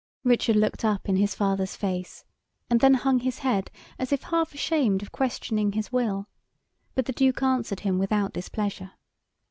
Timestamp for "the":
7.05-7.13